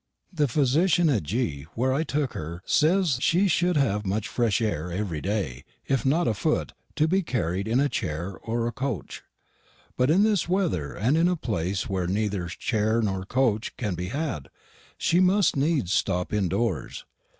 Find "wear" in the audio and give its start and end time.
1.75-1.93, 11.87-12.07